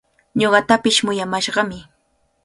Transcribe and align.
Ñuqatapish 0.41 1.01
muyamashqami. 1.07 1.79